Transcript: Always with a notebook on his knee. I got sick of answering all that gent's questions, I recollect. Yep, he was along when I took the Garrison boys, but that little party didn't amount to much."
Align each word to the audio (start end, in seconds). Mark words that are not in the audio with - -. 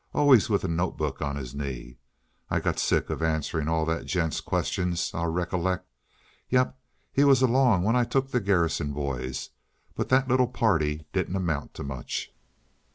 Always 0.15 0.49
with 0.49 0.63
a 0.63 0.67
notebook 0.67 1.21
on 1.21 1.35
his 1.35 1.53
knee. 1.53 1.99
I 2.49 2.59
got 2.59 2.79
sick 2.79 3.11
of 3.11 3.21
answering 3.21 3.67
all 3.67 3.85
that 3.85 4.07
gent's 4.07 4.41
questions, 4.41 5.11
I 5.13 5.25
recollect. 5.25 5.85
Yep, 6.49 6.75
he 7.13 7.23
was 7.23 7.43
along 7.43 7.83
when 7.83 7.95
I 7.95 8.03
took 8.03 8.31
the 8.31 8.39
Garrison 8.41 8.93
boys, 8.93 9.51
but 9.93 10.09
that 10.09 10.27
little 10.27 10.47
party 10.47 11.05
didn't 11.13 11.35
amount 11.35 11.75
to 11.75 11.83
much." 11.83 12.33